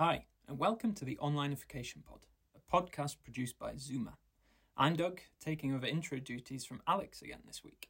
Hi, 0.00 0.26
and 0.46 0.60
welcome 0.60 0.92
to 0.92 1.04
the 1.04 1.18
Onlinification 1.20 2.04
Pod, 2.04 2.20
a 2.54 2.60
podcast 2.72 3.16
produced 3.24 3.58
by 3.58 3.72
Zooma. 3.72 4.12
I'm 4.76 4.94
Doug, 4.94 5.22
taking 5.40 5.74
over 5.74 5.86
intro 5.86 6.20
duties 6.20 6.64
from 6.64 6.82
Alex 6.86 7.20
again 7.20 7.40
this 7.44 7.64
week. 7.64 7.88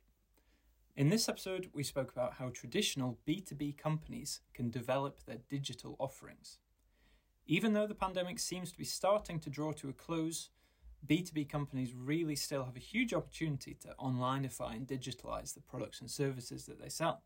In 0.96 1.10
this 1.10 1.28
episode, 1.28 1.68
we 1.74 1.82
spoke 1.82 2.10
about 2.10 2.36
how 2.38 2.48
traditional 2.48 3.18
B2B 3.28 3.76
companies 3.76 4.40
can 4.54 4.70
develop 4.70 5.20
their 5.26 5.40
digital 5.50 5.96
offerings. 5.98 6.56
Even 7.46 7.74
though 7.74 7.86
the 7.86 7.94
pandemic 7.94 8.38
seems 8.38 8.72
to 8.72 8.78
be 8.78 8.84
starting 8.84 9.38
to 9.40 9.50
draw 9.50 9.72
to 9.72 9.90
a 9.90 9.92
close, 9.92 10.48
B2B 11.06 11.46
companies 11.50 11.92
really 11.92 12.36
still 12.36 12.64
have 12.64 12.76
a 12.76 12.80
huge 12.80 13.12
opportunity 13.12 13.74
to 13.82 13.94
onlinify 14.00 14.74
and 14.74 14.86
digitalize 14.86 15.52
the 15.52 15.60
products 15.60 16.00
and 16.00 16.10
services 16.10 16.64
that 16.64 16.80
they 16.80 16.88
sell. 16.88 17.22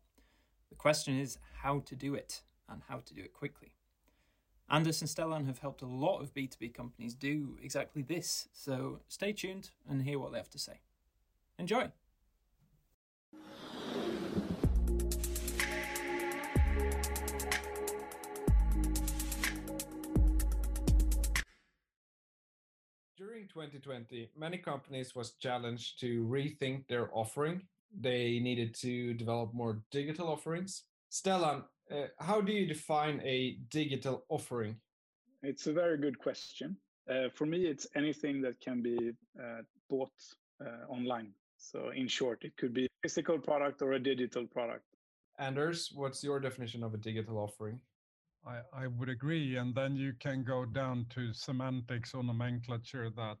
The 0.67 0.75
question 0.75 1.17
is 1.17 1.37
how 1.61 1.79
to 1.85 1.95
do 1.95 2.15
it 2.15 2.41
and 2.67 2.81
how 2.89 2.97
to 2.97 3.13
do 3.13 3.21
it 3.21 3.31
quickly. 3.31 3.75
Anders 4.69 5.01
and 5.01 5.09
Stellan 5.09 5.45
have 5.45 5.59
helped 5.59 5.81
a 5.81 5.85
lot 5.85 6.19
of 6.19 6.33
B2B 6.33 6.73
companies 6.73 7.13
do 7.13 7.57
exactly 7.61 8.01
this, 8.01 8.47
so 8.53 9.01
stay 9.07 9.31
tuned 9.31 9.69
and 9.87 10.01
hear 10.01 10.17
what 10.17 10.31
they 10.31 10.37
have 10.37 10.49
to 10.49 10.59
say. 10.59 10.79
Enjoy! 11.59 11.91
During 23.15 23.47
2020, 23.47 24.31
many 24.35 24.57
companies 24.57 25.13
was 25.13 25.33
challenged 25.33 25.99
to 25.99 26.23
rethink 26.25 26.87
their 26.87 27.09
offering. 27.15 27.61
They 27.95 28.39
needed 28.39 28.73
to 28.75 29.13
develop 29.13 29.53
more 29.53 29.83
digital 29.91 30.29
offerings. 30.29 30.83
Stellan, 31.11 31.63
uh, 31.91 32.07
how 32.19 32.41
do 32.41 32.51
you 32.51 32.65
define 32.65 33.21
a 33.23 33.57
digital 33.69 34.25
offering? 34.29 34.75
It's 35.41 35.67
a 35.67 35.73
very 35.73 35.97
good 35.97 36.17
question. 36.17 36.77
Uh, 37.09 37.29
for 37.33 37.45
me, 37.45 37.65
it's 37.65 37.87
anything 37.95 38.41
that 38.41 38.59
can 38.61 38.81
be 38.81 39.11
uh, 39.39 39.61
bought 39.89 40.11
uh, 40.61 40.89
online. 40.89 41.33
So, 41.57 41.89
in 41.89 42.07
short, 42.07 42.43
it 42.43 42.55
could 42.57 42.73
be 42.73 42.85
a 42.85 42.89
physical 43.01 43.37
product 43.39 43.81
or 43.81 43.93
a 43.93 43.99
digital 43.99 44.45
product. 44.47 44.85
Anders, 45.39 45.91
what's 45.93 46.23
your 46.23 46.39
definition 46.39 46.83
of 46.83 46.93
a 46.93 46.97
digital 46.97 47.37
offering? 47.37 47.79
I, 48.45 48.59
I 48.73 48.87
would 48.87 49.09
agree. 49.09 49.57
And 49.57 49.73
then 49.73 49.95
you 49.95 50.13
can 50.19 50.43
go 50.43 50.65
down 50.65 51.05
to 51.11 51.33
semantics 51.33 52.13
or 52.13 52.23
nomenclature 52.23 53.09
that 53.11 53.37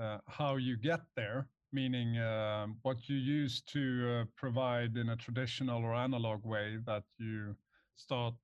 uh, 0.00 0.18
how 0.28 0.56
you 0.56 0.76
get 0.76 1.00
there, 1.16 1.48
meaning 1.72 2.18
uh, 2.18 2.66
what 2.82 3.08
you 3.08 3.16
used 3.16 3.72
to 3.72 4.20
uh, 4.20 4.24
provide 4.36 4.96
in 4.96 5.10
a 5.10 5.16
traditional 5.16 5.82
or 5.82 5.94
analog 5.94 6.44
way 6.44 6.78
that 6.86 7.04
you 7.18 7.56
start 7.96 8.34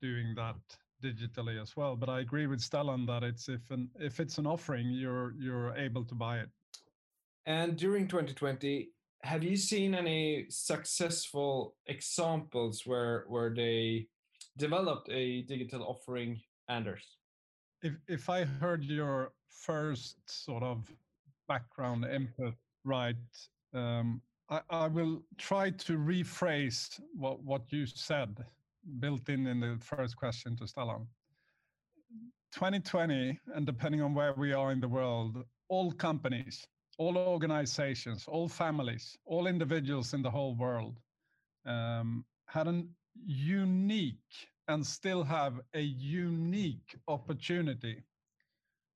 doing 0.00 0.34
that 0.36 0.56
digitally 1.02 1.60
as 1.60 1.76
well. 1.76 1.96
But 1.96 2.08
I 2.08 2.20
agree 2.20 2.46
with 2.46 2.60
Stellan 2.60 3.06
that 3.06 3.22
it's 3.22 3.48
if 3.48 3.70
an 3.70 3.90
if 3.98 4.20
it's 4.20 4.38
an 4.38 4.46
offering, 4.46 4.90
you're 4.90 5.34
you're 5.38 5.74
able 5.76 6.04
to 6.04 6.14
buy 6.14 6.38
it. 6.38 6.48
And 7.46 7.76
during 7.76 8.08
2020, 8.08 8.90
have 9.22 9.42
you 9.42 9.56
seen 9.56 9.94
any 9.94 10.46
successful 10.48 11.76
examples 11.86 12.82
where 12.84 13.24
where 13.28 13.54
they 13.54 14.08
developed 14.56 15.08
a 15.10 15.42
digital 15.42 15.84
offering, 15.84 16.40
Anders? 16.68 17.04
If 17.82 17.94
if 18.08 18.28
I 18.28 18.44
heard 18.44 18.84
your 18.84 19.32
first 19.50 20.16
sort 20.26 20.62
of 20.62 20.90
background 21.48 22.04
input 22.04 22.54
right, 22.88 23.16
um, 23.74 24.20
I, 24.50 24.60
I 24.70 24.86
will 24.88 25.22
try 25.36 25.70
to 25.70 25.98
rephrase 25.98 27.00
what 27.14 27.42
what 27.42 27.62
you 27.70 27.86
said, 27.86 28.44
built 28.98 29.28
in 29.28 29.46
in 29.46 29.60
the 29.60 29.78
first 29.80 30.16
question 30.16 30.56
to 30.56 30.64
Stellan. 30.64 31.06
2020, 32.52 33.38
and 33.54 33.66
depending 33.66 34.00
on 34.00 34.14
where 34.14 34.32
we 34.32 34.54
are 34.54 34.72
in 34.72 34.80
the 34.80 34.88
world, 34.88 35.44
all 35.68 35.92
companies, 35.92 36.66
all 36.96 37.18
organizations, 37.18 38.24
all 38.26 38.48
families, 38.48 39.16
all 39.26 39.46
individuals 39.46 40.14
in 40.14 40.22
the 40.22 40.30
whole 40.30 40.56
world 40.56 40.98
um, 41.66 42.24
had 42.46 42.66
an 42.66 42.88
unique 43.26 44.48
and 44.68 44.86
still 44.86 45.22
have 45.22 45.60
a 45.74 45.80
unique 45.80 46.96
opportunity 47.06 48.02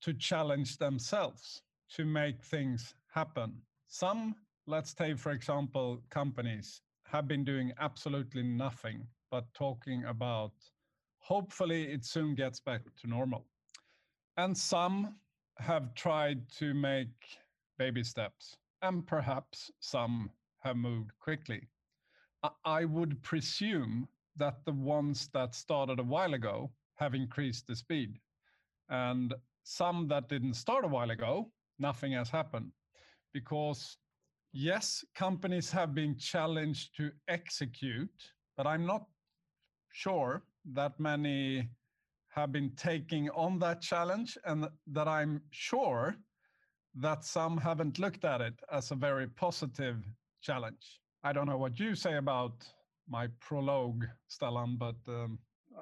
to 0.01 0.13
challenge 0.15 0.79
themselves 0.79 1.63
to 1.95 2.05
make 2.05 2.43
things 2.43 2.95
happen. 3.15 3.53
Some, 3.93 4.37
let's 4.67 4.95
take, 4.95 5.19
for 5.19 5.33
example, 5.33 6.01
companies 6.09 6.81
have 7.05 7.29
been 7.29 7.45
doing 7.45 7.75
absolutely 7.79 8.43
nothing 8.43 9.07
but 9.31 9.53
talking 9.53 10.07
about 10.07 10.55
hopefully 11.19 11.93
it 11.93 12.03
soon 12.03 12.35
gets 12.35 12.59
back 12.59 12.81
to 13.03 13.07
normal. 13.07 13.45
And 14.39 14.57
some 14.57 15.17
have 15.59 15.95
tried 15.95 16.49
to 16.53 16.73
make 16.73 17.39
baby 17.77 18.03
steps, 18.03 18.57
and 18.81 19.07
perhaps 19.07 19.71
some 19.81 20.31
have 20.61 20.79
moved 20.79 21.11
quickly. 21.21 21.69
I 22.65 22.87
would 22.87 23.23
presume 23.23 24.09
that 24.37 24.65
the 24.65 24.73
ones 24.73 25.29
that 25.35 25.55
started 25.55 25.99
a 25.99 26.03
while 26.15 26.33
ago 26.33 26.73
have 26.95 27.15
increased 27.15 27.67
the 27.67 27.77
speed. 27.77 28.19
And 28.89 29.35
some 29.65 30.09
that 30.09 30.31
didn't 30.31 30.55
start 30.55 30.87
a 30.87 30.89
while 30.89 31.11
ago, 31.11 31.53
nothing 31.79 32.13
has 32.13 32.31
happened. 32.31 32.73
Because 33.33 33.97
yes, 34.53 35.05
companies 35.15 35.71
have 35.71 35.95
been 35.95 36.17
challenged 36.19 36.97
to 36.97 37.11
execute, 37.29 38.11
but 38.57 38.67
I'm 38.67 38.87
not 38.87 39.07
sure 39.91 40.43
that 40.73 40.99
many 40.99 41.69
have 42.35 42.53
been 42.53 42.71
taking 42.77 43.29
on 43.31 43.59
that 43.59 43.81
challenge 43.81 44.39
and 44.45 44.67
that 44.87 45.09
I'm 45.09 45.43
sure 45.51 46.17
that 46.95 47.25
some 47.25 47.57
haven't 47.59 47.99
looked 47.99 48.25
at 48.25 48.41
it 48.41 48.55
as 48.71 48.91
a 48.91 48.95
very 48.95 49.27
positive 49.27 50.03
challenge. 50.43 51.01
I 51.25 51.33
don't 51.33 51.47
know 51.47 51.59
what 51.59 51.79
you 51.79 51.95
say 51.95 52.17
about 52.17 52.65
my 53.09 53.29
prologue, 53.41 54.05
Stellan, 54.31 54.79
but 54.79 54.97
um... 55.09 55.39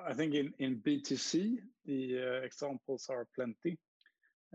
I 0.06 0.12
think 0.12 0.34
in 0.34 0.52
in 0.58 0.80
B2C 0.86 1.58
the 1.84 2.18
uh, 2.18 2.44
examples 2.44 3.06
are 3.10 3.26
plenty, 3.34 3.76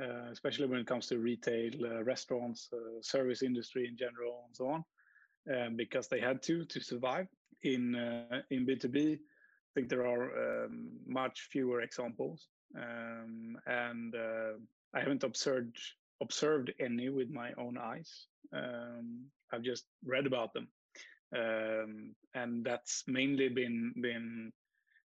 uh, 0.02 0.30
especially 0.32 0.68
when 0.68 0.80
it 0.80 0.88
comes 0.88 1.08
to 1.08 1.20
retail, 1.20 1.74
uh, 1.86 2.04
restaurants, 2.04 2.70
uh, 2.74 3.02
service 3.02 3.42
industry 3.44 3.88
in 3.88 3.98
general, 3.98 4.44
and 4.46 4.56
so 4.56 4.68
on, 4.70 4.84
um, 5.54 5.76
because 5.76 6.08
they 6.08 6.20
had 6.20 6.42
to 6.44 6.66
to 6.66 6.80
survive. 6.80 7.28
In 7.64 7.96
uh, 7.96 8.42
in 8.52 8.66
B2B, 8.66 9.16
I 9.16 9.72
think 9.74 9.90
there 9.90 10.06
are 10.06 10.66
um, 10.66 10.90
much 11.08 11.48
fewer 11.52 11.82
examples, 11.82 12.48
um, 12.76 13.58
and 13.66 14.14
uh, 14.16 14.54
I 14.94 15.00
haven't 15.00 15.24
observed 15.24 15.78
observed 16.22 16.72
any 16.80 17.10
with 17.10 17.30
my 17.30 17.52
own 17.58 17.78
eyes. 17.78 18.28
Um, 18.54 19.26
I've 19.52 19.64
just 19.64 19.86
read 20.04 20.28
about 20.28 20.54
them 20.54 20.68
um, 21.34 22.16
and 22.34 22.64
that's 22.64 23.04
mainly 23.08 23.50
been 23.50 23.94
been 24.02 24.52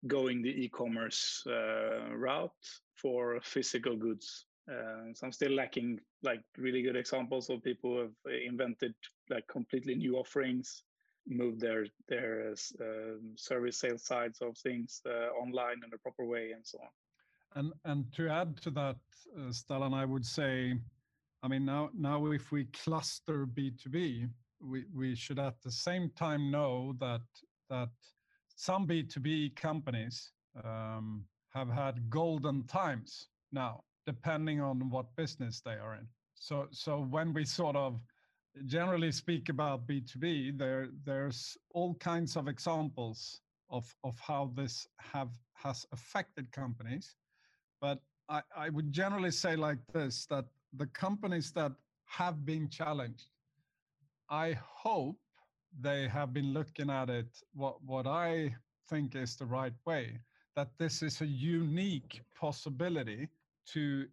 going 0.07 0.43
the 0.43 0.51
e-commerce 0.51 1.43
uh, 1.47 2.15
route 2.15 2.53
for 2.97 3.41
physical 3.43 3.97
goods. 3.97 4.47
Uh, 4.71 5.13
so 5.13 5.27
I'm 5.27 5.33
still 5.33 5.53
lacking 5.53 6.01
like 6.23 6.43
really 6.57 6.83
good 6.83 6.97
examples 6.97 7.51
of 7.51 7.63
people 7.63 7.95
who 7.95 7.99
have 8.01 8.35
invented 8.47 8.95
like 9.29 9.47
completely 9.47 9.95
new 9.95 10.17
offerings, 10.17 10.83
moved 11.27 11.61
their 11.61 11.87
their 12.09 12.55
uh, 12.81 12.85
service 13.37 13.79
sales 13.79 14.05
sides 14.05 14.41
of 14.41 14.57
things 14.57 15.03
uh, 15.07 15.29
online 15.39 15.81
in 15.85 15.93
a 15.93 15.99
proper 15.99 16.25
way, 16.25 16.53
and 16.53 16.67
so 16.67 16.79
on. 16.79 16.89
And 17.57 17.73
and 17.85 18.13
to 18.15 18.29
add 18.29 18.57
to 18.63 18.71
that, 18.71 18.97
uh, 19.37 19.51
Stellan, 19.51 19.93
I 19.93 20.07
would 20.07 20.25
say, 20.25 20.75
I 21.43 21.49
mean 21.49 21.65
now 21.67 21.91
now 21.95 22.27
if 22.33 22.51
we 22.51 22.65
cluster 22.67 23.47
B2B, 23.47 24.31
we, 24.63 24.85
we 24.95 25.15
should 25.15 25.39
at 25.39 25.61
the 25.63 25.71
same 25.71 26.11
time 26.17 26.51
know 26.51 26.95
that 27.01 27.23
that 27.69 27.91
some 28.57 28.87
B2B 28.87 29.57
companies 29.57 30.33
um, 30.65 31.25
have 31.53 31.69
had 31.69 32.09
golden 32.09 32.65
times 32.67 33.29
now, 33.53 33.85
depending 34.07 34.61
on 34.61 34.91
what 34.91 35.15
business 35.17 35.61
they 35.61 35.75
are 35.75 35.95
in. 35.95 36.07
So 36.35 36.69
so 36.71 37.01
when 37.01 37.33
we 37.33 37.45
sort 37.45 37.77
of 37.77 38.01
generally 38.67 39.13
speak 39.13 39.49
about 39.49 39.87
B2B, 39.87 40.59
there 40.59 40.89
there's 41.05 41.57
all 41.71 41.95
kinds 41.95 42.37
of 42.37 42.49
examples 42.49 43.41
of 43.71 43.95
of 44.05 44.19
how 44.21 44.53
this 44.57 44.87
have 44.99 45.31
has 45.55 45.87
affected 45.93 46.51
companies. 46.53 47.17
But 47.81 48.01
I, 48.29 48.43
I 48.57 48.69
would 48.71 48.93
generally 48.93 49.31
say 49.31 49.57
like 49.57 49.79
this 49.93 50.27
that 50.27 50.47
the 50.77 50.87
companies 50.87 51.53
that 51.53 51.73
have 52.07 52.45
been 52.45 52.69
challenged 52.69 53.29
I 54.31 54.59
hope 54.61 55.19
they 55.81 56.09
have 56.09 56.33
been 56.33 56.53
looking 56.53 56.91
at 56.91 57.11
it 57.11 57.29
what 57.53 57.83
what 57.85 58.07
I 58.07 58.55
think 58.89 59.15
is 59.15 59.37
the 59.37 59.47
right 59.47 59.75
way. 59.87 60.19
That 60.57 60.71
this 60.79 61.03
is 61.03 61.21
a 61.21 61.27
unique 61.27 62.21
possibility 62.35 63.29
to 63.73 64.07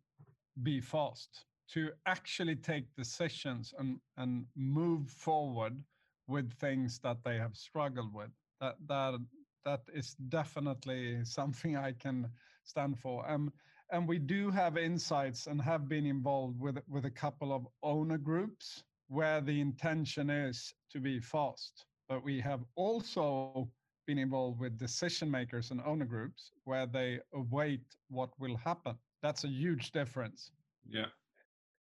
be 0.64 0.82
fast, 0.82 1.46
to 1.70 1.92
actually 2.06 2.56
take 2.56 2.94
decisions 2.96 3.74
and 3.78 4.00
and 4.18 4.46
move 4.56 5.10
forward 5.10 5.84
with 6.28 6.52
things 6.54 7.00
that 7.00 7.24
they 7.24 7.38
have 7.38 7.56
struggled 7.56 8.14
with. 8.14 8.32
That 8.60 8.76
that 8.88 9.20
that 9.66 9.82
is 9.94 10.16
definitely 10.30 11.24
something 11.24 11.78
I 11.78 11.94
can 11.94 12.30
stand 12.64 13.00
for. 13.00 13.30
Um, 13.30 13.52
and 13.92 14.08
we 14.08 14.20
do 14.20 14.50
have 14.52 14.78
insights 14.78 15.48
and 15.48 15.62
have 15.62 15.88
been 15.90 16.06
involved 16.06 16.60
with 16.60 16.80
with 16.88 17.06
a 17.06 17.12
couple 17.12 17.54
of 17.54 17.68
owner 17.84 18.18
groups 18.18 18.84
where 19.08 19.42
the 19.42 19.60
intention 19.60 20.30
is 20.30 20.74
to 20.92 21.00
be 21.00 21.20
fast. 21.20 21.86
But 22.08 22.24
we 22.24 22.40
have 22.42 22.62
also 22.76 23.70
been 24.08 24.18
involved 24.18 24.60
with 24.60 24.78
decision 24.78 25.30
makers 25.30 25.72
and 25.72 25.82
owner 25.86 26.06
groups 26.06 26.52
where 26.64 26.86
they 26.86 27.20
await 27.34 27.84
what 28.10 28.30
will 28.40 28.58
happen. 28.58 28.98
That's 29.22 29.44
a 29.44 29.48
huge 29.48 29.92
difference. 29.92 30.52
Yeah. 30.90 31.06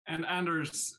And 0.08 0.26
Anders, 0.26 0.98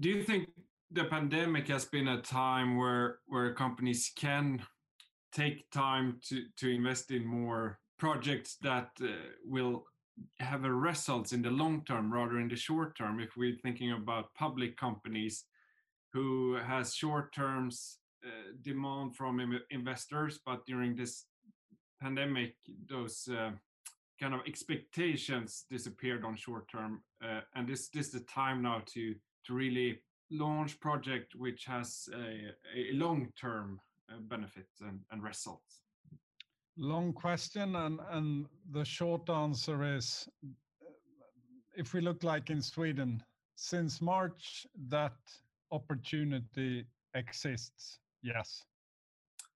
do 0.00 0.08
you 0.08 0.22
think 0.22 0.48
the 0.90 1.04
pandemic 1.04 1.68
has 1.68 1.84
been 1.84 2.08
a 2.08 2.20
time 2.20 2.76
where 2.76 3.18
where 3.26 3.54
companies 3.54 4.12
can 4.16 4.62
take 5.32 5.70
time 5.70 6.20
to 6.28 6.44
to 6.56 6.68
invest 6.68 7.10
in 7.10 7.24
more 7.26 7.78
projects 7.98 8.56
that 8.62 8.90
uh, 9.02 9.06
will 9.44 9.84
have 10.38 10.64
a 10.64 10.72
results 10.72 11.32
in 11.32 11.42
the 11.42 11.50
long 11.50 11.84
term 11.84 12.12
rather 12.12 12.38
in 12.38 12.48
the 12.48 12.56
short 12.56 12.96
term 12.96 13.18
if 13.18 13.36
we're 13.36 13.56
thinking 13.62 13.92
about 13.92 14.34
public 14.34 14.76
companies 14.76 15.44
who 16.12 16.56
has 16.56 16.94
short 16.94 17.34
terms 17.34 17.98
uh, 18.24 18.52
demand 18.62 19.16
from 19.16 19.40
investors 19.70 20.38
but 20.46 20.64
during 20.66 20.94
this 20.94 21.26
pandemic 22.00 22.54
those 22.88 23.28
uh, 23.28 23.50
kind 24.24 24.34
of 24.34 24.40
expectations 24.46 25.66
disappeared 25.70 26.24
on 26.24 26.34
short 26.34 26.66
term 26.66 27.02
uh, 27.22 27.40
and 27.56 27.68
this 27.68 27.90
this 27.90 28.06
is 28.06 28.12
the 28.12 28.20
time 28.20 28.62
now 28.62 28.80
to 28.86 29.14
to 29.46 29.52
really 29.52 29.98
launch 30.30 30.80
project 30.80 31.34
which 31.36 31.66
has 31.66 32.08
a, 32.14 32.26
a 32.80 32.92
long 32.94 33.28
term 33.38 33.78
uh, 34.10 34.16
benefits 34.20 34.80
and, 34.80 35.00
and 35.10 35.22
results. 35.22 35.82
Long 36.78 37.12
question 37.12 37.76
and 37.76 38.00
and 38.10 38.46
the 38.72 38.84
short 38.84 39.28
answer 39.28 39.96
is 39.96 40.26
if 41.76 41.92
we 41.92 42.00
look 42.00 42.24
like 42.24 42.48
in 42.48 42.62
sweden 42.62 43.22
since 43.56 44.00
march 44.00 44.66
that 44.88 45.18
opportunity 45.70 46.86
exists 47.14 47.98
yes. 48.22 48.64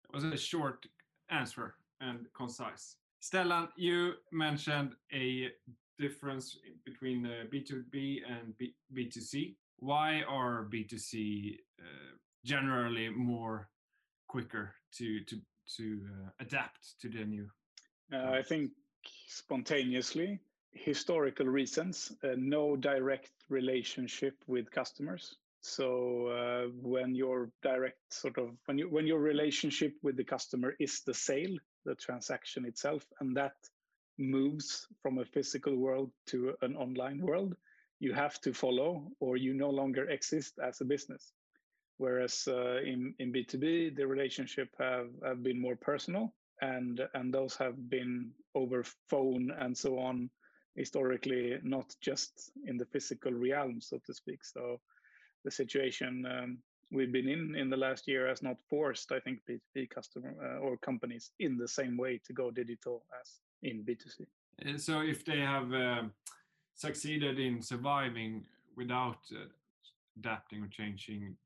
It 0.04 0.14
was 0.14 0.24
a 0.24 0.36
short 0.36 0.86
answer 1.30 1.74
and 2.00 2.26
concise 2.34 2.96
stellan 3.20 3.68
you 3.76 4.14
mentioned 4.32 4.94
a 5.12 5.50
difference 5.98 6.58
between 6.84 7.26
uh, 7.26 7.44
b2b 7.52 8.20
and 8.28 8.56
B- 8.56 8.74
b2c 8.94 9.56
why 9.78 10.22
are 10.28 10.66
b2c 10.72 11.56
uh, 11.80 11.84
generally 12.44 13.08
more 13.08 13.68
quicker 14.28 14.74
to 14.92 15.20
to 15.24 15.40
to 15.76 16.00
uh, 16.06 16.30
adapt 16.40 16.98
to 17.00 17.08
the 17.08 17.24
new? 17.24 17.48
Uh, 18.12 18.30
I 18.30 18.42
think 18.42 18.70
spontaneously, 19.26 20.40
historical 20.72 21.46
reasons, 21.46 22.12
uh, 22.24 22.28
no 22.36 22.76
direct 22.76 23.30
relationship 23.48 24.34
with 24.46 24.70
customers. 24.70 25.36
So 25.68 26.28
uh, 26.28 26.70
when 26.82 27.14
your 27.14 27.50
direct 27.62 28.12
sort 28.12 28.38
of 28.38 28.50
when 28.66 28.78
you 28.78 28.88
when 28.88 29.06
your 29.06 29.20
relationship 29.20 29.94
with 30.02 30.16
the 30.16 30.24
customer 30.24 30.74
is 30.78 31.02
the 31.06 31.14
sale, 31.14 31.56
the 31.84 31.94
transaction 31.94 32.64
itself, 32.64 33.04
and 33.20 33.36
that 33.36 33.54
moves 34.18 34.86
from 35.02 35.18
a 35.18 35.24
physical 35.24 35.76
world 35.76 36.10
to 36.26 36.54
an 36.62 36.76
online 36.76 37.20
world, 37.20 37.54
you 38.00 38.12
have 38.12 38.40
to 38.40 38.52
follow, 38.52 39.10
or 39.20 39.36
you 39.36 39.54
no 39.54 39.70
longer 39.70 40.08
exist 40.10 40.58
as 40.62 40.80
a 40.80 40.84
business. 40.84 41.32
Whereas 41.98 42.46
uh, 42.48 42.80
in, 42.84 43.14
in 43.18 43.32
B2B, 43.32 43.96
the 43.96 44.06
relationship 44.06 44.68
have, 44.78 45.08
have 45.24 45.42
been 45.42 45.60
more 45.60 45.76
personal 45.76 46.32
and, 46.62 47.00
and 47.14 47.34
those 47.34 47.56
have 47.56 47.90
been 47.90 48.30
over 48.54 48.84
phone 49.08 49.50
and 49.58 49.76
so 49.76 49.98
on, 49.98 50.30
historically, 50.76 51.58
not 51.62 51.94
just 52.00 52.52
in 52.66 52.76
the 52.76 52.86
physical 52.86 53.32
realm, 53.32 53.80
so 53.80 53.98
to 54.06 54.14
speak. 54.14 54.44
So 54.44 54.80
the 55.44 55.50
situation 55.50 56.26
um, 56.26 56.58
we've 56.90 57.12
been 57.12 57.28
in 57.28 57.54
in 57.54 57.70
the 57.70 57.76
last 57.76 58.08
year 58.08 58.28
has 58.28 58.42
not 58.42 58.56
forced, 58.68 59.12
I 59.12 59.20
think, 59.20 59.40
B2B 59.48 59.90
customer 59.90 60.34
uh, 60.42 60.58
or 60.58 60.76
companies 60.76 61.30
in 61.38 61.56
the 61.56 61.68
same 61.68 61.96
way 61.96 62.20
to 62.26 62.32
go 62.32 62.50
digital 62.50 63.04
as 63.20 63.40
in 63.62 63.84
B2C. 63.84 64.26
Uh, 64.66 64.78
so 64.78 65.00
if 65.00 65.24
they 65.24 65.40
have 65.40 65.72
uh, 65.72 66.02
succeeded 66.74 67.38
in 67.38 67.62
surviving 67.62 68.44
without 68.76 69.18
uh, 69.32 69.46
adapting 70.18 70.62
or 70.62 70.68
changing 70.68 71.36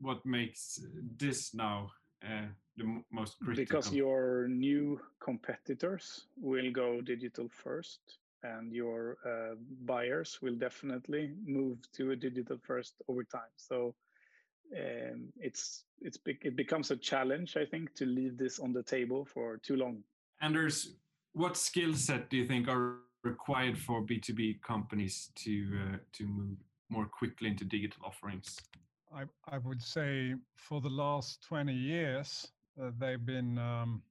what 0.00 0.24
makes 0.24 0.80
this 1.18 1.54
now 1.54 1.90
uh, 2.24 2.46
the 2.76 3.02
most 3.12 3.36
critical? 3.42 3.80
Because 3.80 3.92
your 3.92 4.48
new 4.48 5.00
competitors 5.20 6.24
will 6.40 6.70
go 6.72 7.00
digital 7.00 7.48
first, 7.48 8.00
and 8.42 8.72
your 8.72 9.18
uh, 9.24 9.54
buyers 9.84 10.38
will 10.42 10.54
definitely 10.54 11.32
move 11.44 11.78
to 11.92 12.12
a 12.12 12.16
digital 12.16 12.58
first 12.62 12.94
over 13.08 13.24
time. 13.24 13.52
So 13.56 13.94
um, 14.76 15.32
it's 15.36 15.84
it's 16.00 16.18
it 16.24 16.56
becomes 16.56 16.90
a 16.90 16.96
challenge, 16.96 17.56
I 17.56 17.64
think, 17.64 17.94
to 17.96 18.06
leave 18.06 18.38
this 18.38 18.58
on 18.58 18.72
the 18.72 18.82
table 18.82 19.24
for 19.24 19.58
too 19.58 19.76
long. 19.76 20.02
Anders, 20.40 20.94
what 21.32 21.56
skill 21.56 21.94
set 21.94 22.30
do 22.30 22.36
you 22.36 22.46
think 22.46 22.68
are 22.68 22.98
required 23.22 23.76
for 23.76 24.02
B2B 24.02 24.62
companies 24.62 25.30
to 25.36 25.78
uh, 25.82 25.96
to 26.12 26.26
move 26.26 26.56
more 26.88 27.06
quickly 27.06 27.48
into 27.48 27.64
digital 27.64 28.04
offerings? 28.04 28.56
I, 29.12 29.24
I 29.48 29.58
would 29.58 29.82
say 29.82 30.34
for 30.54 30.80
the 30.80 30.88
last 30.88 31.42
20 31.42 31.72
years, 31.72 32.46
uh, 32.80 32.90
they've 32.96 33.24
been 33.24 33.58
um, 33.58 34.02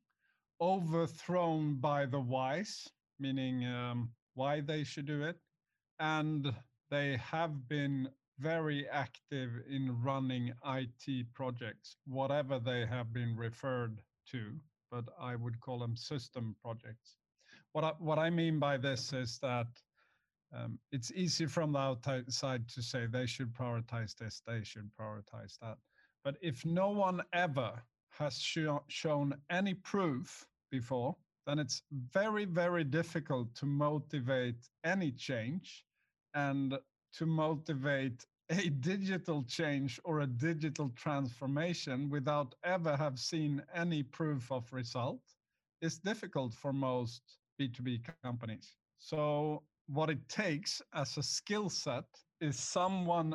overthrown 0.60 1.76
by 1.76 2.06
the 2.06 2.20
wise 2.20 2.90
meaning 3.20 3.66
um, 3.66 4.10
why 4.34 4.62
they 4.62 4.84
should 4.84 5.06
do 5.06 5.24
it. 5.24 5.38
And 6.00 6.54
they 6.90 7.18
have 7.18 7.68
been 7.68 8.10
very 8.40 8.88
active 8.88 9.52
in 9.70 10.02
running 10.02 10.54
IT 10.66 11.34
projects, 11.34 11.98
whatever 12.08 12.60
they 12.60 12.86
have 12.86 13.12
been 13.14 13.36
referred 13.36 14.02
to, 14.32 14.54
but 14.90 15.06
I 15.20 15.36
would 15.36 15.60
call 15.60 15.80
them 15.80 15.96
system 15.96 16.56
projects. 16.62 17.18
What 17.74 17.84
I, 17.84 17.92
what 18.00 18.18
I 18.18 18.30
mean 18.30 18.60
by 18.60 18.78
this 18.78 19.14
is 19.14 19.40
that 19.40 19.68
um, 20.56 20.80
it's 20.92 21.12
easy 21.12 21.46
from 21.46 21.74
the 21.74 21.80
outside 21.80 22.68
to 22.70 22.82
say 22.82 23.06
they 23.06 23.26
should 23.28 23.54
prioritize 23.54 24.16
this, 24.16 24.42
they 24.48 24.64
should 24.64 24.90
prioritize 25.00 25.58
that. 25.62 25.78
But 26.24 26.38
if 26.42 26.66
no 26.66 26.90
one 26.90 27.22
ever 27.34 27.74
has 28.12 28.40
sh- 28.40 28.66
shown 28.88 29.36
any 29.50 29.74
proof 29.74 30.46
before, 30.72 31.16
then 31.50 31.58
it's 31.58 31.82
very, 32.14 32.46
very 32.46 32.84
difficult 32.84 33.56
to 33.56 33.66
motivate 33.66 34.70
any 34.84 35.12
change 35.12 35.84
and 36.36 36.78
to 37.14 37.26
motivate 37.26 38.24
a 38.52 38.70
digital 38.82 39.44
change 39.44 40.00
or 40.04 40.20
a 40.20 40.28
digital 40.28 40.92
transformation 40.96 42.08
without 42.08 42.54
ever 42.64 42.96
have 42.96 43.18
seen 43.18 43.64
any 43.74 44.04
proof 44.04 44.52
of 44.52 44.72
result 44.72 45.22
is 45.82 45.98
difficult 45.98 46.54
for 46.54 46.72
most 46.72 47.22
B2B 47.60 48.02
companies. 48.24 48.76
So 49.00 49.64
what 49.88 50.12
it 50.12 50.30
takes 50.30 50.84
as 50.94 51.18
a 51.18 51.24
skill 51.24 51.68
set 51.68 52.06
is 52.42 52.60
someone, 52.60 53.34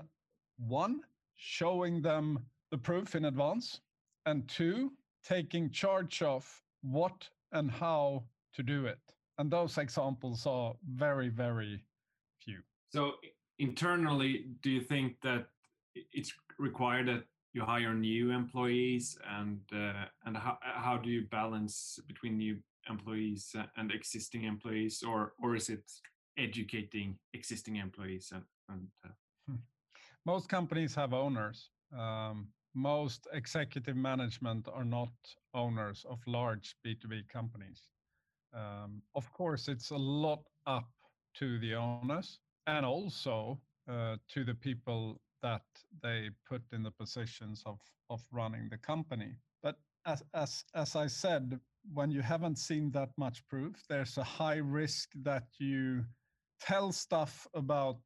one, 0.57 1.01
showing 1.35 2.01
them 2.01 2.39
the 2.71 2.79
proof 2.79 3.17
in 3.17 3.25
advance, 3.25 3.81
and 4.25 4.47
two, 4.47 4.93
taking 5.25 5.71
charge 5.71 6.23
of 6.23 6.49
what 6.83 7.29
and 7.55 7.71
how 7.71 8.25
to 8.55 8.63
do 8.63 8.87
it. 8.87 8.99
And 9.39 9.51
those 9.51 9.79
examples 9.79 10.47
are 10.47 10.75
very, 10.95 11.29
very 11.29 11.85
few. 12.41 12.59
So, 12.93 13.15
internally, 13.59 14.47
do 14.63 14.71
you 14.71 14.81
think 14.81 15.17
that 15.23 15.47
it's 16.13 16.33
required 16.59 17.09
that 17.09 17.25
you 17.53 17.65
hire 17.65 17.95
new 17.95 18.31
employees, 18.33 19.17
and 19.31 19.61
uh, 19.73 20.07
and 20.25 20.37
how 20.37 20.59
how 20.63 20.97
do 20.97 21.09
you 21.09 21.23
balance 21.31 21.99
between 22.07 22.37
new 22.37 22.59
employees 22.91 23.55
and 23.77 23.93
existing 23.93 24.45
employees, 24.45 25.03
or 25.03 25.35
or 25.43 25.57
is 25.57 25.69
it 25.69 25.85
educating 26.37 27.17
existing 27.33 27.77
employees 27.77 28.33
and, 28.35 28.43
and 28.69 28.89
uh... 29.05 29.13
Hmm. 29.49 29.57
most 30.27 30.49
companies 30.49 30.95
have 30.95 31.13
owners 31.13 31.71
um, 31.97 32.49
most 32.75 33.27
executive 33.33 33.97
management 33.97 34.69
are 34.73 34.85
not 34.85 35.13
owners 35.55 36.05
of 36.09 36.19
large 36.27 36.77
b2b 36.85 37.29
companies. 37.29 37.89
Um, 38.53 39.03
of 39.15 39.33
course 39.33 39.69
it's 39.69 39.91
a 39.91 39.97
lot 39.97 40.43
up 40.67 40.91
to 41.35 41.59
the 41.59 41.75
owners 41.75 42.39
and 42.67 42.87
also 42.87 43.61
uh, 43.89 44.17
to 44.29 44.45
the 44.45 44.55
people 44.55 45.21
that 45.43 45.63
they 46.03 46.31
put 46.49 46.63
in 46.73 46.83
the 46.83 46.91
positions 46.91 47.63
of 47.67 47.79
of 48.11 48.23
running 48.33 48.69
the 48.69 48.79
company. 48.79 49.37
But 49.63 49.77
as 50.07 50.23
as 50.35 50.65
as 50.75 50.97
i 50.97 51.07
said 51.07 51.59
when 51.93 52.11
you 52.11 52.23
haven't 52.23 52.59
seen 52.59 52.91
that 52.91 53.11
much 53.17 53.47
proof 53.49 53.85
there's 53.89 54.17
a 54.19 54.25
high 54.25 54.57
risk 54.57 55.11
that 55.23 55.45
you 55.59 56.05
tell 56.61 56.93
stuff 56.93 57.47
about 57.55 58.01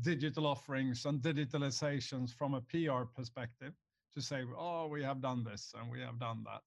digital 0.00 0.46
offerings 0.46 1.04
and 1.04 1.20
digitalizations 1.20 2.32
from 2.32 2.54
a 2.54 2.60
PR 2.60 3.04
perspective 3.14 3.72
to 4.14 4.20
say, 4.22 4.42
oh, 4.56 4.86
we 4.86 5.02
have 5.02 5.20
done 5.20 5.44
this 5.44 5.74
and 5.78 5.90
we 5.90 6.00
have 6.00 6.18
done 6.18 6.44
that. 6.44 6.62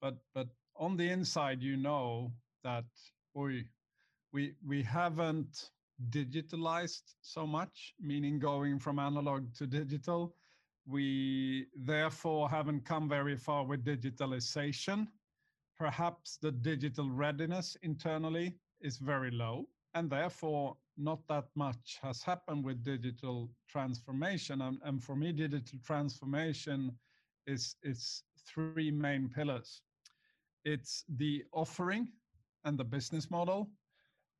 but 0.00 0.16
but 0.34 0.48
on 0.76 0.96
the 0.96 1.08
inside 1.08 1.62
you 1.62 1.76
know 1.76 2.32
that 2.64 2.84
we 3.34 3.64
we 4.32 4.54
we 4.66 4.82
haven't 4.82 5.70
digitalized 6.10 7.14
so 7.20 7.46
much 7.46 7.94
meaning 8.00 8.38
going 8.38 8.78
from 8.78 8.98
analog 8.98 9.54
to 9.54 9.66
digital. 9.66 10.34
We 10.86 11.66
therefore 11.76 12.50
haven't 12.50 12.84
come 12.84 13.08
very 13.08 13.36
far 13.36 13.64
with 13.64 13.84
digitalization. 13.84 15.06
Perhaps 15.78 16.38
the 16.38 16.50
digital 16.50 17.08
readiness 17.10 17.76
internally 17.82 18.58
is 18.80 18.98
very 18.98 19.30
low 19.30 19.68
and 19.94 20.10
therefore 20.10 20.76
not 20.96 21.26
that 21.28 21.46
much 21.54 21.98
has 22.02 22.22
happened 22.22 22.64
with 22.64 22.84
digital 22.84 23.50
transformation. 23.68 24.62
And, 24.62 24.78
and 24.84 25.02
for 25.02 25.16
me 25.16 25.32
digital 25.32 25.78
transformation 25.84 26.92
is 27.46 27.76
is 27.82 28.22
three 28.46 28.90
main 28.90 29.28
pillars. 29.28 29.82
It's 30.64 31.04
the 31.16 31.44
offering 31.52 32.08
and 32.64 32.78
the 32.78 32.84
business 32.84 33.30
model. 33.30 33.70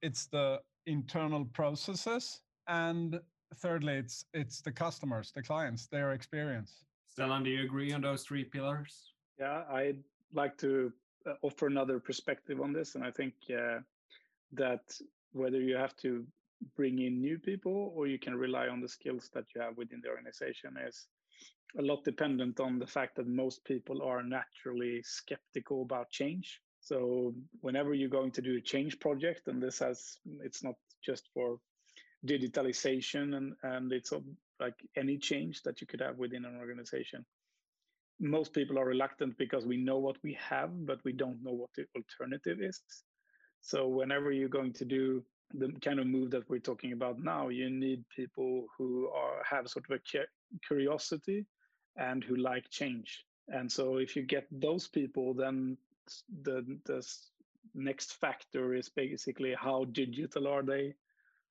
It's 0.02 0.26
the 0.26 0.60
internal 0.86 1.44
processes. 1.44 2.40
And 2.68 3.20
thirdly 3.56 3.94
it's 3.94 4.24
it's 4.32 4.60
the 4.60 4.72
customers 4.72 5.32
the 5.32 5.42
clients 5.42 5.86
their 5.86 6.12
experience. 6.12 6.84
Stellan 7.16 7.44
do 7.44 7.50
you 7.50 7.64
agree 7.64 7.92
on 7.92 8.00
those 8.00 8.22
three 8.24 8.44
pillars? 8.44 9.12
Yeah 9.38 9.64
i'd 9.70 10.02
like 10.32 10.56
to 10.58 10.92
uh, 11.26 11.34
offer 11.42 11.66
another 11.66 11.98
perspective 11.98 12.60
on 12.60 12.72
this. 12.72 12.94
And 12.94 13.04
i 13.04 13.10
think 13.10 13.34
uh, 13.50 13.80
that 14.52 14.98
whether 15.32 15.60
you 15.60 15.76
have 15.76 15.96
to 15.96 16.24
bring 16.76 17.00
in 17.00 17.20
new 17.20 17.38
people 17.38 17.92
or 17.96 18.06
you 18.06 18.18
can 18.18 18.34
rely 18.34 18.68
on 18.68 18.80
the 18.80 18.88
skills 18.88 19.30
that 19.34 19.44
you 19.54 19.60
have 19.60 19.76
within 19.76 20.00
the 20.02 20.08
organization 20.08 20.76
is 20.86 21.06
a 21.78 21.82
lot 21.82 22.04
dependent 22.04 22.60
on 22.60 22.78
the 22.78 22.86
fact 22.86 23.16
that 23.16 23.26
most 23.26 23.64
people 23.64 24.02
are 24.02 24.22
naturally 24.22 25.02
skeptical 25.04 25.82
about 25.82 26.10
change. 26.10 26.60
So 26.80 27.34
whenever 27.60 27.94
you're 27.94 28.08
going 28.08 28.32
to 28.32 28.42
do 28.42 28.56
a 28.56 28.60
change 28.60 28.98
project 29.00 29.48
and 29.48 29.62
this 29.62 29.78
has 29.78 30.18
it's 30.42 30.62
not 30.62 30.74
just 31.04 31.28
for 31.32 31.58
digitalization 32.26 33.36
and 33.36 33.54
and 33.62 33.92
it's 33.92 34.12
like 34.60 34.74
any 34.96 35.18
change 35.18 35.62
that 35.62 35.80
you 35.80 35.86
could 35.86 36.00
have 36.00 36.16
within 36.18 36.44
an 36.44 36.56
organization 36.58 37.24
most 38.20 38.52
people 38.52 38.78
are 38.78 38.86
reluctant 38.86 39.36
because 39.38 39.66
we 39.66 39.76
know 39.76 39.98
what 39.98 40.16
we 40.22 40.38
have 40.50 40.70
but 40.86 41.00
we 41.04 41.12
don't 41.12 41.42
know 41.42 41.52
what 41.52 41.70
the 41.76 41.84
alternative 41.96 42.58
is 42.60 42.80
so 43.62 43.86
whenever 43.86 44.32
you're 44.32 44.48
going 44.48 44.72
to 44.74 44.84
do 44.84 45.24
the 45.54 45.72
kind 45.80 46.00
of 46.00 46.06
move 46.06 46.30
that 46.32 46.48
we're 46.50 46.58
talking 46.58 46.92
about 46.92 47.22
now, 47.22 47.48
you 47.48 47.70
need 47.70 48.04
people 48.14 48.66
who 48.76 49.08
are 49.08 49.42
have 49.48 49.68
sort 49.68 49.84
of 49.88 49.98
a 49.98 50.26
curiosity 50.66 51.46
and 51.96 52.24
who 52.24 52.36
like 52.36 52.68
change. 52.70 53.24
And 53.48 53.70
so 53.70 53.98
if 53.98 54.16
you 54.16 54.22
get 54.22 54.46
those 54.50 54.88
people, 54.88 55.34
then 55.34 55.76
the 56.42 56.78
the 56.84 57.06
next 57.74 58.14
factor 58.14 58.74
is 58.74 58.88
basically 58.88 59.54
how 59.54 59.84
digital 59.84 60.48
are 60.48 60.62
they, 60.62 60.94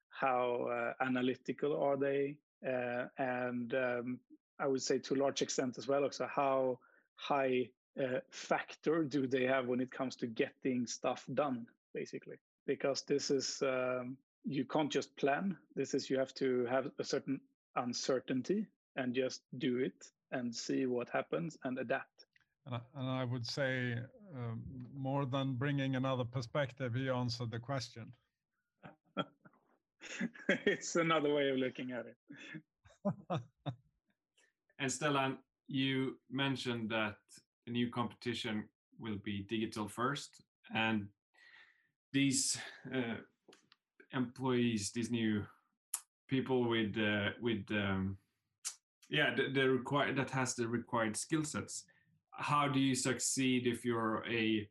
how 0.10 0.68
uh, 0.70 1.04
analytical 1.04 1.82
are 1.82 1.98
they, 1.98 2.38
uh, 2.68 3.06
and 3.18 3.74
um, 3.74 4.20
I 4.60 4.68
would 4.68 4.82
say 4.82 5.00
to 5.00 5.14
a 5.16 5.22
large 5.24 5.42
extent 5.42 5.78
as 5.78 5.88
well, 5.88 6.04
also 6.04 6.28
how 6.28 6.80
high 7.16 7.70
uh, 8.02 8.20
factor 8.30 9.04
do 9.04 9.28
they 9.28 9.46
have 9.46 9.68
when 9.68 9.80
it 9.80 9.92
comes 9.92 10.16
to 10.18 10.28
getting 10.28 10.86
stuff 10.86 11.26
done, 11.34 11.66
basically 11.94 12.38
because 12.66 13.02
this 13.04 13.32
is 13.32 13.62
um, 13.64 14.18
you 14.44 14.66
can't 14.66 14.92
just 14.92 15.16
plan. 15.18 15.58
This 15.76 15.94
is 15.94 16.10
you 16.10 16.18
have 16.18 16.34
to 16.36 16.66
have 16.66 16.90
a 17.00 17.04
certain 17.04 17.40
uncertainty 17.76 18.68
and 18.96 19.14
just 19.14 19.42
do 19.58 19.78
it 19.78 20.06
and 20.32 20.54
see 20.54 20.86
what 20.86 21.10
happens 21.10 21.58
and 21.64 21.78
adapt. 21.78 22.26
And 22.66 22.76
I, 22.76 22.80
and 22.96 23.10
I 23.10 23.24
would 23.24 23.46
say 23.46 23.98
um, 24.36 24.62
more 24.96 25.26
than 25.26 25.54
bringing 25.54 25.96
another 25.96 26.24
perspective, 26.24 26.94
he 26.94 27.10
answered 27.10 27.52
the 27.52 27.60
question. 27.60 28.12
it's 30.66 30.96
another 30.96 31.34
way 31.34 31.50
of 31.50 31.58
looking 31.58 31.92
at 31.92 32.06
it. 32.06 32.18
and 34.80 34.92
Stellan, 34.92 35.38
you 35.68 36.18
mentioned 36.30 36.90
that 36.90 37.16
the 37.66 37.72
new 37.72 37.90
competition 37.90 38.66
will 39.00 39.18
be 39.24 39.46
digital 39.50 39.88
first, 39.88 40.44
and 40.76 41.08
these 42.12 42.58
uh, 42.94 43.18
employees, 44.14 44.92
these 44.92 45.12
new 45.12 45.44
people 46.28 46.68
with 46.68 46.98
uh, 46.98 47.30
with 47.42 47.64
um, 47.72 48.18
yeah 49.10 49.34
the, 49.36 49.50
the 49.52 49.70
required 49.70 50.16
that 50.16 50.30
has 50.30 50.56
the 50.56 50.68
required 50.68 51.16
skill 51.18 51.44
sets. 51.44 51.84
How 52.32 52.68
do 52.68 52.80
you 52.80 52.96
succeed 52.96 53.68
if 53.68 53.86
you're 53.86 54.24
a 54.30 54.68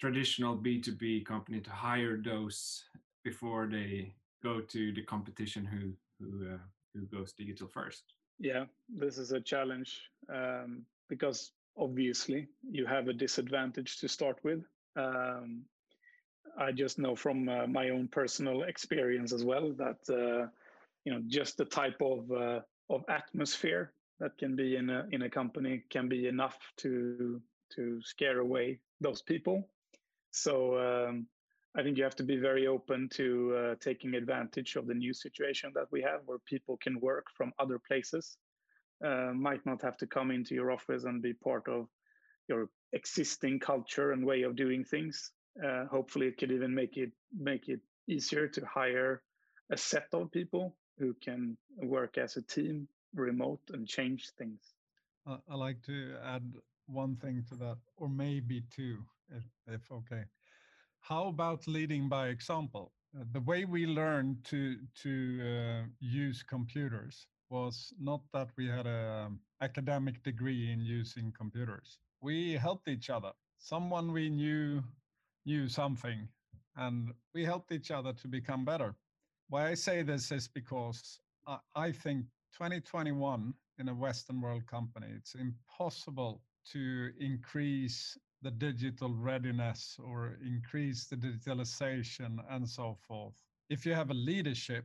traditional 0.00 0.56
B2B 0.56 1.24
company 1.26 1.60
to 1.60 1.70
hire 1.70 2.16
those 2.16 2.84
before 3.24 3.68
they 3.70 4.14
go 4.42 4.60
to 4.60 4.92
the 4.92 5.02
competition 5.02 5.64
who 5.64 5.92
who 6.18 6.54
uh, 6.54 6.58
who 6.94 7.06
goes 7.06 7.32
digital 7.32 7.68
first? 7.68 8.04
Yeah, 8.38 8.64
this 8.88 9.18
is 9.18 9.32
a 9.32 9.40
challenge 9.40 10.00
um, 10.32 10.82
because 11.08 11.52
obviously 11.76 12.48
you 12.70 12.86
have 12.86 13.08
a 13.08 13.12
disadvantage 13.12 13.98
to 13.98 14.08
start 14.08 14.38
with. 14.42 14.64
Um, 14.96 15.62
I 16.58 16.72
just 16.72 16.98
know 16.98 17.16
from 17.16 17.48
uh, 17.48 17.66
my 17.66 17.90
own 17.90 18.08
personal 18.08 18.62
experience 18.64 19.32
as 19.32 19.44
well 19.44 19.72
that 19.72 19.98
uh, 20.08 20.48
you 21.04 21.12
know 21.12 21.22
just 21.26 21.56
the 21.56 21.64
type 21.64 22.00
of 22.00 22.30
uh, 22.30 22.60
of 22.90 23.04
atmosphere 23.08 23.92
that 24.20 24.36
can 24.38 24.54
be 24.54 24.76
in 24.76 24.90
a 24.90 25.06
in 25.10 25.22
a 25.22 25.30
company 25.30 25.82
can 25.90 26.08
be 26.08 26.28
enough 26.28 26.58
to 26.78 27.40
to 27.74 28.00
scare 28.02 28.40
away 28.40 28.78
those 29.00 29.22
people. 29.22 29.68
So 30.30 30.78
um, 30.78 31.26
I 31.76 31.82
think 31.82 31.96
you 31.96 32.04
have 32.04 32.16
to 32.16 32.22
be 32.22 32.36
very 32.36 32.66
open 32.66 33.08
to 33.14 33.56
uh, 33.56 33.74
taking 33.80 34.14
advantage 34.14 34.76
of 34.76 34.86
the 34.86 34.94
new 34.94 35.14
situation 35.14 35.72
that 35.74 35.90
we 35.90 36.02
have, 36.02 36.20
where 36.26 36.38
people 36.40 36.76
can 36.82 37.00
work 37.00 37.26
from 37.34 37.52
other 37.58 37.78
places, 37.78 38.36
uh, 39.04 39.32
might 39.34 39.64
not 39.64 39.80
have 39.82 39.96
to 39.98 40.06
come 40.06 40.30
into 40.30 40.54
your 40.54 40.70
office 40.70 41.04
and 41.04 41.22
be 41.22 41.32
part 41.32 41.66
of 41.68 41.88
your 42.48 42.68
existing 42.92 43.58
culture 43.58 44.12
and 44.12 44.24
way 44.24 44.42
of 44.42 44.54
doing 44.54 44.84
things 44.84 45.32
uh, 45.62 45.86
hopefully, 45.86 46.28
it 46.28 46.38
could 46.38 46.52
even 46.52 46.74
make 46.74 46.96
it 46.96 47.12
make 47.36 47.68
it 47.68 47.80
easier 48.06 48.48
to 48.48 48.64
hire 48.66 49.22
a 49.70 49.76
set 49.76 50.08
of 50.12 50.30
people 50.30 50.74
who 50.98 51.14
can 51.14 51.56
work 51.82 52.18
as 52.18 52.36
a 52.36 52.42
team, 52.42 52.88
remote, 53.14 53.60
and 53.72 53.86
change 53.86 54.30
things. 54.38 54.74
Uh, 55.26 55.38
I 55.48 55.54
like 55.54 55.82
to 55.86 56.16
add 56.24 56.52
one 56.86 57.16
thing 57.16 57.44
to 57.48 57.54
that, 57.56 57.78
or 57.96 58.08
maybe 58.08 58.62
two, 58.74 58.98
if, 59.30 59.44
if 59.66 59.92
okay. 59.92 60.24
How 61.00 61.28
about 61.28 61.66
leading 61.66 62.08
by 62.08 62.28
example? 62.28 62.92
Uh, 63.14 63.24
the 63.32 63.40
way 63.40 63.64
we 63.64 63.86
learned 63.86 64.44
to 64.44 64.76
to 65.02 65.40
uh, 65.42 65.86
use 66.00 66.42
computers 66.42 67.26
was 67.50 67.92
not 68.00 68.22
that 68.32 68.48
we 68.56 68.66
had 68.66 68.86
an 68.86 69.26
um, 69.26 69.40
academic 69.60 70.22
degree 70.22 70.72
in 70.72 70.80
using 70.80 71.32
computers. 71.32 71.98
We 72.22 72.52
helped 72.52 72.88
each 72.88 73.10
other. 73.10 73.32
Someone 73.58 74.12
we 74.12 74.30
knew 74.30 74.82
knew 75.44 75.68
something 75.68 76.28
and 76.76 77.12
we 77.34 77.44
helped 77.44 77.72
each 77.72 77.90
other 77.90 78.12
to 78.12 78.28
become 78.28 78.64
better. 78.64 78.94
Why 79.48 79.68
I 79.68 79.74
say 79.74 80.02
this 80.02 80.32
is 80.32 80.48
because 80.48 81.20
I 81.74 81.92
think 81.92 82.24
2021 82.52 83.52
in 83.78 83.88
a 83.88 83.94
Western 83.94 84.40
world 84.40 84.66
company, 84.66 85.08
it's 85.16 85.34
impossible 85.34 86.42
to 86.72 87.10
increase 87.18 88.16
the 88.42 88.50
digital 88.50 89.14
readiness 89.14 89.98
or 90.02 90.38
increase 90.44 91.06
the 91.06 91.16
digitalization 91.16 92.38
and 92.50 92.68
so 92.68 92.96
forth. 93.06 93.34
If 93.68 93.84
you 93.84 93.94
have 93.94 94.10
a 94.10 94.14
leadership 94.14 94.84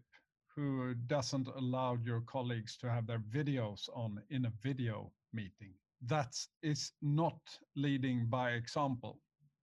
who 0.56 0.94
doesn't 1.06 1.48
allow 1.56 1.98
your 2.04 2.22
colleagues 2.22 2.78
to 2.78 2.90
have 2.90 3.08
their 3.08 3.20
videos 3.20 3.90
on 3.94 4.22
in 4.30 4.46
a 4.46 4.54
video 4.62 5.12
meeting, 5.34 5.74
that 6.08 6.36
is 6.62 6.92
not 7.02 7.40
leading 7.76 8.26
by 8.28 8.52
example. 8.52 9.20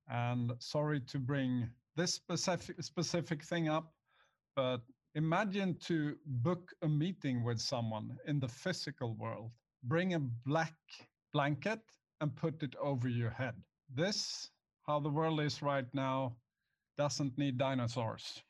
And 0.08 0.52
sorry 0.58 1.00
to 1.00 1.18
bring 1.18 1.68
this 1.96 2.14
specific, 2.14 2.82
specific 2.82 3.42
thing 3.44 3.68
up, 3.68 3.92
but 4.56 4.80
imagine 5.14 5.76
to 5.86 6.16
book 6.26 6.72
a 6.82 6.88
meeting 6.88 7.44
with 7.44 7.60
someone 7.60 8.18
in 8.26 8.40
the 8.40 8.48
physical 8.48 9.14
world. 9.14 9.50
Bring 9.84 10.14
a 10.14 10.18
black 10.18 10.74
blanket 11.32 11.80
and 12.20 12.34
put 12.34 12.62
it 12.62 12.74
over 12.80 13.08
your 13.08 13.30
head. 13.30 13.54
This, 13.92 14.50
how 14.86 15.00
the 15.00 15.10
world 15.10 15.40
is 15.40 15.62
right 15.62 15.88
now, 15.94 16.36
doesn't 16.96 17.36
need 17.38 17.58
dinosaurs. 17.58 18.42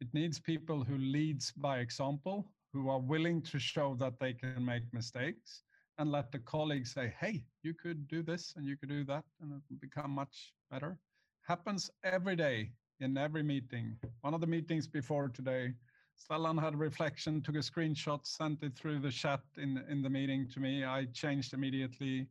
It 0.00 0.08
needs 0.12 0.40
people 0.40 0.82
who 0.82 0.98
leads 0.98 1.52
by 1.52 1.78
example, 1.78 2.50
who 2.72 2.88
are 2.90 2.98
willing 2.98 3.40
to 3.42 3.58
show 3.58 3.94
that 3.96 4.18
they 4.18 4.32
can 4.32 4.64
make 4.64 4.82
mistakes 4.92 5.62
and 5.98 6.10
let 6.10 6.32
the 6.32 6.38
colleagues 6.40 6.92
say, 6.92 7.14
hey, 7.20 7.44
you 7.62 7.74
could 7.74 8.08
do 8.08 8.22
this 8.22 8.54
and 8.56 8.66
you 8.66 8.76
could 8.76 8.88
do 8.88 9.04
that, 9.04 9.24
and 9.40 9.52
it 9.52 9.62
will 9.70 9.78
become 9.80 10.10
much 10.10 10.52
better. 10.70 10.98
Happens 11.42 11.90
every 12.02 12.36
day 12.36 12.70
in 13.00 13.16
every 13.16 13.42
meeting. 13.42 13.96
One 14.22 14.34
of 14.34 14.40
the 14.40 14.46
meetings 14.46 14.86
before 14.86 15.28
today, 15.28 15.74
Stellan 16.16 16.60
had 16.60 16.74
a 16.74 16.76
reflection, 16.76 17.42
took 17.42 17.56
a 17.56 17.58
screenshot, 17.58 18.26
sent 18.26 18.62
it 18.62 18.76
through 18.76 19.00
the 19.00 19.10
chat 19.10 19.40
in, 19.56 19.84
in 19.88 20.02
the 20.02 20.10
meeting 20.10 20.48
to 20.54 20.60
me. 20.60 20.84
I 20.84 21.06
changed 21.12 21.54
immediately. 21.54 22.28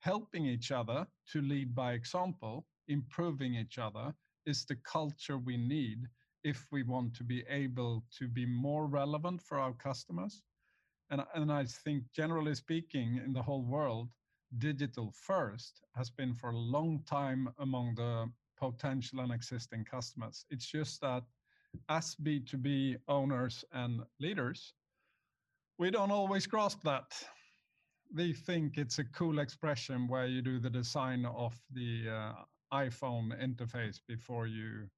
helping 0.00 0.46
each 0.46 0.70
other 0.70 1.06
to 1.32 1.42
lead 1.42 1.74
by 1.74 1.92
example, 1.92 2.66
improving 2.88 3.54
each 3.54 3.78
other 3.78 4.14
is 4.46 4.64
the 4.64 4.76
culture 4.76 5.38
we 5.38 5.56
need 5.56 6.06
if 6.44 6.66
we 6.70 6.82
want 6.82 7.14
to 7.14 7.24
be 7.24 7.44
able 7.48 8.04
to 8.18 8.28
be 8.28 8.46
more 8.46 8.86
relevant 8.86 9.42
for 9.42 9.58
our 9.58 9.72
customers. 9.72 10.42
And, 11.10 11.22
and 11.34 11.52
I 11.52 11.64
think 11.64 12.04
generally 12.14 12.54
speaking, 12.54 13.20
in 13.24 13.32
the 13.32 13.42
whole 13.42 13.62
world, 13.62 14.08
digital 14.58 15.12
first 15.12 15.82
has 15.94 16.10
been 16.10 16.34
for 16.34 16.50
a 16.50 16.56
long 16.56 17.02
time 17.06 17.48
among 17.58 17.94
the 17.94 18.30
potential 18.58 19.20
and 19.20 19.32
existing 19.32 19.84
customers. 19.84 20.44
It's 20.50 20.66
just 20.66 21.00
that 21.00 21.22
as 21.88 22.16
B2B 22.16 22.96
owners 23.08 23.64
and 23.72 24.00
leaders, 24.20 24.74
we 25.78 25.90
don't 25.90 26.10
always 26.10 26.46
grasp 26.46 26.82
that. 26.84 27.12
We 28.14 28.32
think 28.32 28.78
it's 28.78 28.98
a 28.98 29.04
cool 29.04 29.38
expression 29.38 30.08
where 30.08 30.26
you 30.26 30.42
do 30.42 30.58
the 30.58 30.70
design 30.70 31.26
of 31.26 31.54
the 31.72 32.04
uh, 32.10 32.32
iPhone 32.72 33.38
interface 33.40 34.00
before 34.06 34.46
you 34.46 34.88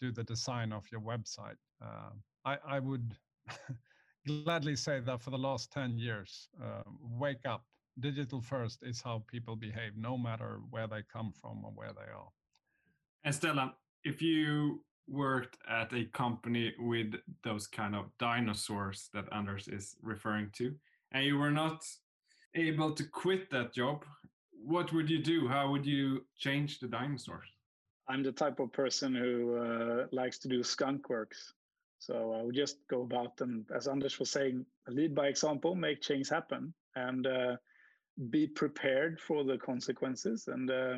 do 0.00 0.12
the 0.12 0.24
design 0.24 0.72
of 0.72 0.84
your 0.92 1.00
website. 1.00 1.56
Uh, 1.82 2.10
I, 2.44 2.58
I, 2.66 2.78
would 2.78 3.16
gladly 4.26 4.76
say 4.76 5.00
that 5.00 5.20
for 5.20 5.30
the 5.30 5.38
last 5.38 5.72
10 5.72 5.98
years, 5.98 6.48
uh, 6.62 6.82
wake 7.18 7.46
up. 7.46 7.64
Digital 8.00 8.40
first 8.40 8.82
is 8.82 9.00
how 9.00 9.22
people 9.28 9.54
behave, 9.54 9.92
no 9.96 10.18
matter 10.18 10.60
where 10.70 10.88
they 10.88 11.02
come 11.12 11.32
from 11.40 11.64
or 11.64 11.70
where 11.74 11.92
they 11.92 12.10
are. 12.12 12.28
And 13.22 13.34
Stellan, 13.34 13.72
if 14.02 14.20
you 14.20 14.82
worked 15.06 15.58
at 15.68 15.92
a 15.92 16.04
company 16.06 16.74
with 16.78 17.14
those 17.44 17.66
kind 17.66 17.94
of 17.94 18.06
dinosaurs 18.18 19.10
that 19.12 19.26
Anders 19.32 19.68
is 19.68 19.96
referring 20.02 20.50
to, 20.56 20.74
and 21.12 21.24
you 21.24 21.38
were 21.38 21.50
not 21.52 21.84
able 22.54 22.92
to 22.92 23.04
quit 23.04 23.50
that 23.50 23.72
job, 23.72 24.04
what 24.50 24.92
would 24.92 25.08
you 25.08 25.22
do? 25.22 25.46
How 25.46 25.70
would 25.70 25.86
you 25.86 26.24
change 26.36 26.80
the 26.80 26.88
dinosaurs? 26.88 27.48
I'm 28.08 28.22
the 28.22 28.32
type 28.32 28.60
of 28.60 28.72
person 28.72 29.14
who 29.14 29.56
uh, 29.56 30.06
likes 30.10 30.38
to 30.38 30.48
do 30.48 30.62
skunk 30.62 31.08
works. 31.08 31.52
So 32.06 32.34
I 32.38 32.42
would 32.42 32.54
just 32.54 32.76
go 32.88 33.02
about 33.02 33.40
and, 33.40 33.64
as 33.74 33.88
Anders 33.88 34.18
was 34.18 34.30
saying, 34.30 34.66
lead 34.88 35.14
by 35.14 35.28
example, 35.28 35.74
make 35.74 36.02
change 36.02 36.28
happen, 36.28 36.74
and 36.96 37.26
uh, 37.26 37.56
be 38.28 38.46
prepared 38.46 39.20
for 39.20 39.42
the 39.42 39.56
consequences. 39.56 40.48
And 40.48 40.70
uh, 40.70 40.96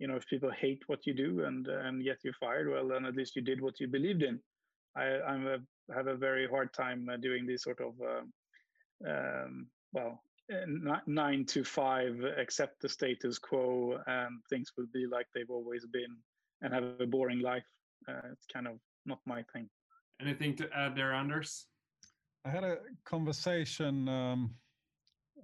you 0.00 0.08
know, 0.08 0.16
if 0.16 0.26
people 0.26 0.50
hate 0.50 0.82
what 0.88 1.06
you 1.06 1.14
do 1.14 1.44
and 1.44 1.68
and 1.68 2.02
yet 2.02 2.18
you're 2.24 2.40
fired, 2.40 2.68
well, 2.68 2.88
then 2.88 3.04
at 3.04 3.14
least 3.14 3.36
you 3.36 3.42
did 3.42 3.60
what 3.60 3.78
you 3.78 3.86
believed 3.86 4.22
in. 4.22 4.40
I 4.96 5.20
I'm 5.20 5.46
a, 5.46 5.58
have 5.94 6.08
a 6.08 6.16
very 6.16 6.48
hard 6.48 6.72
time 6.72 7.08
uh, 7.08 7.16
doing 7.16 7.46
these 7.46 7.62
sort 7.62 7.80
of 7.80 7.94
uh, 8.00 9.10
um, 9.10 9.68
well 9.92 10.22
nine 11.06 11.44
to 11.44 11.62
five, 11.62 12.24
accept 12.38 12.82
the 12.82 12.88
status 12.88 13.38
quo, 13.38 14.00
and 14.06 14.40
things 14.50 14.72
will 14.76 14.88
be 14.92 15.06
like 15.06 15.26
they've 15.32 15.50
always 15.50 15.86
been, 15.86 16.16
and 16.62 16.74
have 16.74 16.84
a 16.98 17.06
boring 17.06 17.40
life. 17.40 17.68
Uh, 18.08 18.32
it's 18.32 18.46
kind 18.52 18.66
of 18.66 18.74
not 19.06 19.20
my 19.26 19.44
thing. 19.52 19.68
Anything 20.20 20.54
to 20.56 20.68
add 20.74 20.94
there, 20.94 21.12
Anders? 21.12 21.66
I 22.44 22.50
had 22.50 22.64
a 22.64 22.78
conversation. 23.04 24.08
Um, 24.08 24.54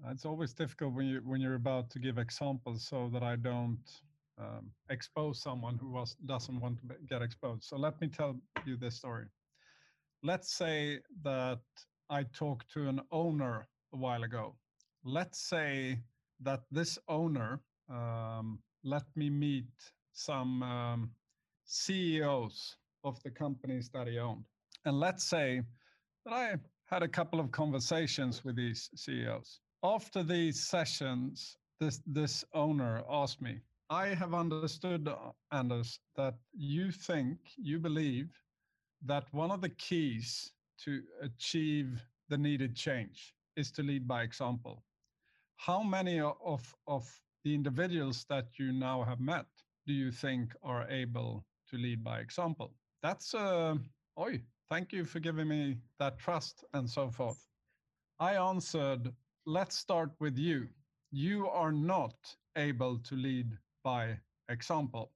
it's 0.09 0.25
always 0.25 0.52
difficult 0.52 0.92
when 0.95 1.06
you 1.06 1.21
when 1.25 1.40
you're 1.40 1.54
about 1.54 1.90
to 1.90 1.99
give 1.99 2.18
examples, 2.18 2.87
so 2.87 3.09
that 3.12 3.23
I 3.23 3.37
don't 3.37 3.87
um, 4.38 4.71
expose 4.90 5.40
someone 5.40 5.78
who 5.78 5.90
was 5.90 6.16
doesn't 6.26 6.61
want 6.61 6.78
to 6.80 6.95
get 7.09 7.23
exposed. 7.23 7.64
So 7.64 7.76
let 7.76 8.00
me 8.00 8.09
tell 8.09 8.37
you 8.64 8.76
this 8.76 8.97
story. 8.97 9.26
Let's 10.23 10.52
say 10.52 11.00
that 11.23 11.61
I 12.11 12.25
talked 12.25 12.71
to 12.73 12.88
an 12.88 13.00
owner 13.11 13.68
a 13.92 13.97
while 13.97 14.25
ago 14.25 14.56
let's 15.06 15.38
say 15.38 16.00
that 16.40 16.62
this 16.71 16.99
owner 17.09 17.61
um, 17.88 18.59
let 18.83 19.04
me 19.14 19.30
meet 19.30 19.71
some 20.12 20.62
um, 20.62 21.11
CEOs 21.64 22.76
of 23.04 23.23
the 23.23 23.30
companies 23.30 23.88
that 23.90 24.09
he 24.09 24.18
owned. 24.18 24.45
And 24.87 24.99
let's 24.99 25.25
say 25.25 25.61
that 26.25 26.32
I 26.32 26.56
had 26.87 27.02
a 27.02 27.08
couple 27.08 27.39
of 27.39 27.50
conversations 27.50 28.45
with 28.45 28.56
these 28.56 28.89
CEOs. 28.95 29.61
After 29.82 30.23
these 30.23 30.58
sessions, 30.67 31.58
this, 31.78 32.00
this 32.06 32.45
owner 32.54 33.02
asked 33.11 33.43
me, 33.43 33.61
I 33.91 34.08
have 34.08 34.32
understood, 34.32 35.08
Anders, 35.52 36.00
that 36.17 36.34
you 36.54 36.91
think, 36.91 37.39
you 37.58 37.78
believe 37.78 38.30
that 39.04 39.26
one 39.32 39.50
of 39.50 39.61
the 39.61 39.69
keys 39.69 40.52
to 40.84 41.02
achieve 41.21 42.02
the 42.30 42.39
needed 42.39 42.75
change 42.75 43.34
is 43.56 43.71
to 43.73 43.82
lead 43.82 44.08
by 44.08 44.23
example 44.23 44.82
how 45.56 45.82
many 45.82 46.21
of, 46.21 46.75
of 46.87 47.11
the 47.45 47.54
individuals 47.54 48.25
that 48.28 48.47
you 48.58 48.73
now 48.73 49.02
have 49.02 49.21
met 49.21 49.47
do 49.87 49.93
you 49.93 50.11
think 50.11 50.54
are 50.63 50.89
able 50.91 51.45
to 51.71 51.76
lead 51.76 52.04
by 52.04 52.21
example? 52.21 52.75
That's, 53.02 53.34
uh, 53.34 53.76
oi, 54.19 54.43
thank 54.71 54.93
you 54.93 55.05
for 55.05 55.21
giving 55.21 55.49
me 55.49 55.76
that 55.99 56.19
trust 56.19 56.65
and 56.75 56.89
so 56.89 57.11
forth. 57.11 57.47
I 58.19 58.35
answered, 58.37 59.13
let's 59.47 59.76
start 59.76 60.11
with 60.21 60.37
you. 60.39 60.69
You 61.13 61.49
are 61.49 61.73
not 61.73 62.15
able 62.57 62.99
to 62.99 63.15
lead 63.15 63.57
by 63.85 64.19
example. 64.49 65.13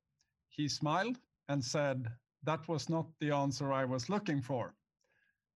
He 0.51 0.69
smiled 0.69 1.19
and 1.49 1.65
said, 1.65 2.09
that 2.45 2.67
was 2.69 2.89
not 2.89 3.07
the 3.21 3.31
answer 3.33 3.73
I 3.73 3.85
was 3.85 4.09
looking 4.09 4.41
for. 4.41 4.75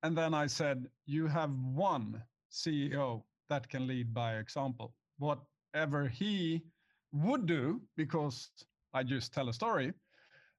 And 0.02 0.16
then 0.16 0.34
I 0.34 0.46
said, 0.46 0.86
you 1.06 1.26
have 1.28 1.50
one 1.74 2.22
CEO 2.50 3.22
that 3.48 3.68
can 3.68 3.86
lead 3.86 4.12
by 4.12 4.36
example. 4.36 4.94
Whatever 5.18 6.08
he 6.08 6.62
would 7.12 7.46
do, 7.46 7.80
because 7.96 8.50
I 8.92 9.02
just 9.02 9.32
tell 9.32 9.48
a 9.48 9.52
story, 9.52 9.92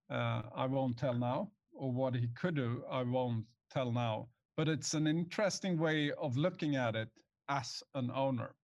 uh, 0.10 0.44
I 0.56 0.66
won't 0.66 0.98
tell 0.98 1.14
now, 1.14 1.52
or 1.76 1.92
what 1.92 2.16
he 2.16 2.28
could 2.36 2.56
do, 2.56 2.84
I 2.90 3.04
won't 3.04 3.46
tell 3.72 3.92
now. 3.92 4.30
But 4.58 4.70
it's 4.70 4.94
an 4.94 5.06
interesting 5.06 5.78
way 5.78 6.12
of 6.12 6.38
looking 6.38 6.76
at 6.76 6.96
it 6.96 7.10
as 7.50 7.84
an 7.94 8.10
owner. 8.12 8.56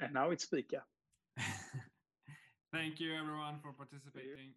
And 0.00 0.12
now 0.12 0.30
it's 0.30 0.44
fika. 0.44 0.82
Thank 2.72 3.00
you, 3.00 3.14
everyone, 3.14 3.58
for 3.62 3.72
participating. 3.72 4.52